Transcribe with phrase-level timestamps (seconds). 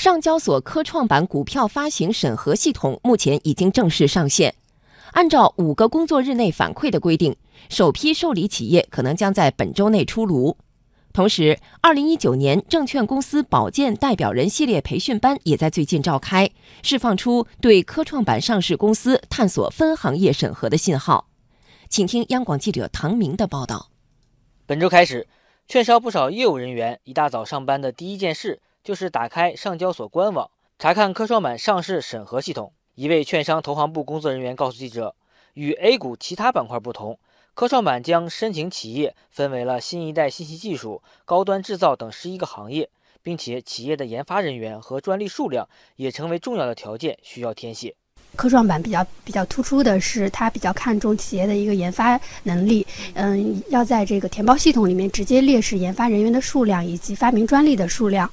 [0.00, 4.54] 上交所科创板股票发行审核系统目前已经正式上线。
[5.12, 7.36] 按照五个工作日内反馈的规定，
[7.68, 10.56] 首批受理企业可能将在本周内出炉。
[11.12, 16.48] 同时，二零一九年证券公司保荐代表人系列培训班也在最近召开，
[16.82, 21.28] 释放出对科创板上市公司探索分行业审核的信号。
[21.90, 23.90] 请听央广记者唐明的报道。
[24.64, 25.28] 本周开始，
[25.68, 32.72] 券商不少业务人员一大早上班的第一件事就是打开上交所官网，查看科创板上市审核系统。
[32.94, 35.14] 一位券商投行部工作人员告诉记者，
[35.54, 37.18] 与 A 股其他板块不同。
[37.54, 42.88] 科创板将申请企业分为了新一代信息技术、高端制造等十一个行业，
[43.22, 47.94] 并且企业的研发人员和专利数量也成为重要的条件，需要填写。
[48.36, 58.30] 科创板比较比较突出的是，它比较看重企业的一个研发能力，嗯，要在这个填报系统里面直接列示研发人员的数量以及发明专利的数量。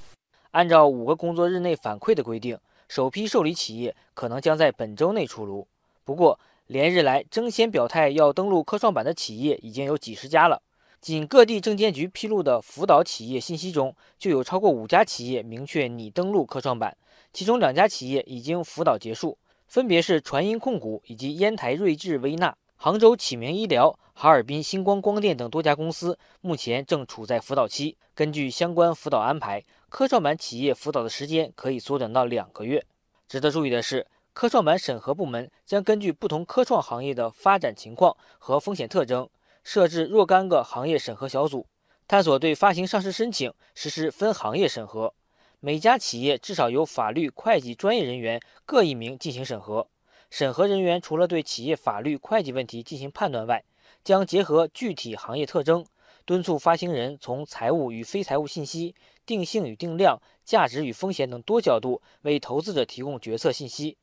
[0.51, 2.57] 按照五个工作日内反馈的规定，
[2.87, 5.67] 首批受理企业可能将在本周内出炉。
[6.03, 10.61] 不过，连日来，争先表态要登陆科创板的企业已经有几十家了。
[10.99, 16.97] 仅各地证监局披露的辅导企业信息中，就有超过五家企业明确拟登陆科创板，
[17.31, 27.95] 其中两家企业已经辅导结束，分别是传音控股以及烟台睿智微纳、杭州启明医疗、哈尔滨星光光电等多家公司，目前正处在辅导期。
[28.15, 32.85] 根据相关辅导安排，科创板企业辅导的时间可以缩短到两个月。
[33.27, 34.07] 值得注意的是。
[34.33, 39.27] 科创板审核部门将根据不同科创行业的发展情况和风险特征，
[39.63, 41.65] 设置若干个行业审核小组，
[42.07, 45.11] 探索对发行上市申请实施分行业审核。
[45.59, 49.87] 每家企业至少由法律、会计专业人员各一名进行审核。
[50.29, 53.63] 审核人员除了对企业法律、会计问题进行判断外，
[54.03, 55.83] 将结合具体行业特征，
[56.25, 58.93] 敦促发行人从财务与非财务信息、
[59.27, 63.97] 定性与定量、价值与风险等多角度为投资者提供决策信息。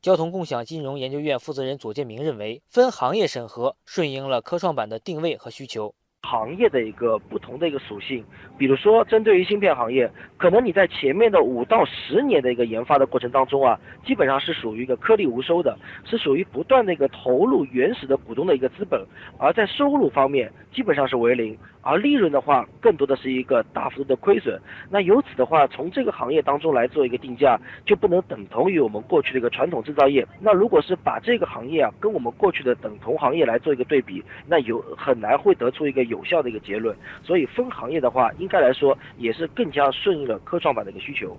[0.00, 5.94] 交通共享金融研究院负责人左建明认为，分行业审核顺应了科创板的定位和需求。
[6.22, 8.22] 行业的一个不同的一个属性，
[8.58, 19.02] 比如说针对于芯片行业，可能你在前面的五到十年的一个研发的过程当中啊，基本上是属于一个颗粒无收的，是属于不断的一个投入原始的股东的一个资本，
[19.38, 24.60] 而在收入方面基本上是为零，而利润的话更多的是一个大幅度的亏损。
[24.90, 30.26] 那由此的话，从这个行业当中来做一个定价，就不能等同于我们过去的一个传统制造业。
[30.40, 36.00] 那如果是把这个行业啊跟我们过去的等同行业来做一个对比，那有很难会得出一个。
[36.10, 41.38] 有效的一个结论，所以分行业的话，应该来说也是更加顺应了科创板的一个需求。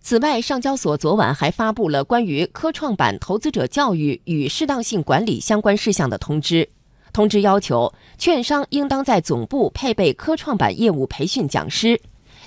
[0.00, 6.68] 此外，上交所昨晚还发布了关于科创板投资者教育与适当性管理相关事项的通知。
[7.14, 11.98] 通知要求，券商应当在总部配备科创板业务培训讲师。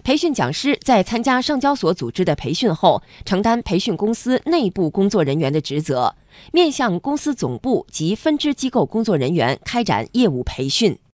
[0.04, 6.14] 培训讲师在参加上交所组织的培训后，承担培训公司内部工作人员的职责，
[6.52, 11.00] 面向公司总部及分支机构工作人员开展业务培训。